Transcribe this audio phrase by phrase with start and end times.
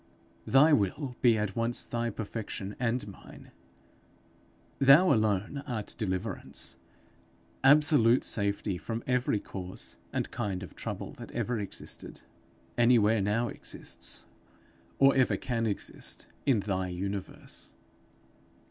[0.47, 3.51] Thy will be at once thy perfection and mine.
[4.79, 6.75] Thou alone art deliverance
[7.63, 12.21] absolute safety from every cause and kind of trouble that ever existed,
[12.79, 14.25] anywhere now exists,
[14.97, 17.73] or ever can exist in thy universe.'